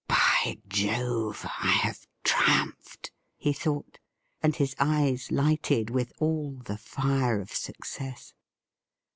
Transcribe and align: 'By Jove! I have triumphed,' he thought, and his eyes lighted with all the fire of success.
'By 0.07 0.57
Jove! 0.67 1.45
I 1.47 1.67
have 1.73 2.07
triumphed,' 2.23 3.11
he 3.37 3.53
thought, 3.53 3.99
and 4.41 4.55
his 4.55 4.75
eyes 4.79 5.31
lighted 5.31 5.91
with 5.91 6.11
all 6.19 6.53
the 6.65 6.79
fire 6.79 7.39
of 7.39 7.53
success. 7.53 8.33